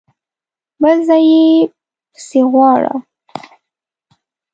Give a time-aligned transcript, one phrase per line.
[0.81, 1.45] بل ځای يې
[2.13, 2.93] پسې غواړه!